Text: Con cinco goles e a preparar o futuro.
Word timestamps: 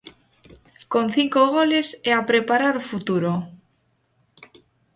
Con 0.93 1.05
cinco 1.15 1.41
goles 1.55 1.87
e 2.09 2.11
a 2.15 2.21
preparar 2.29 2.75
o 2.81 2.85
futuro. 2.91 3.31